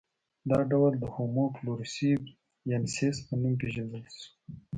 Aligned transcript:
دا 0.49 0.59
ډول 0.71 0.93
د 0.99 1.03
هومو 1.13 1.45
فلورسي 1.55 2.11
ینسیس 2.71 3.17
په 3.27 3.33
نوم 3.41 3.53
پېژندل 3.61 4.03
شو. 4.15 4.27